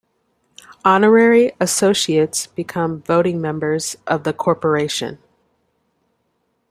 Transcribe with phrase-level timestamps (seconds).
[0.83, 5.19] Honorary Associates become voting members of the corporation.